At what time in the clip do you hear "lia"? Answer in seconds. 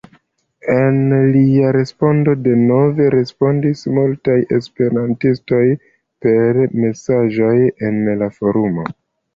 1.35-1.69